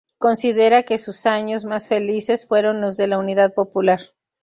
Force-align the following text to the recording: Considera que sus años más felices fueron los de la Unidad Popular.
Considera 0.17 0.81
que 0.81 0.97
sus 0.97 1.27
años 1.27 1.63
más 1.63 1.87
felices 1.87 2.47
fueron 2.47 2.81
los 2.81 2.97
de 2.97 3.05
la 3.05 3.19
Unidad 3.19 3.53
Popular. 3.53 3.99